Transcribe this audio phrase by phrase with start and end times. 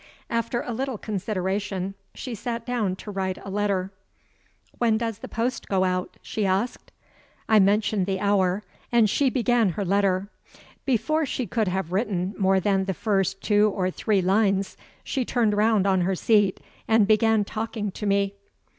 [0.31, 3.91] After a little consideration, she sat down to write a letter.
[4.79, 6.91] "When does the post go out?" she asked.
[7.47, 10.27] I mentioned the hour; and she began her letter.
[10.85, 15.55] Before she could have written more than the first two or three lines, she turned
[15.55, 18.33] round on her seat, and began talking to me.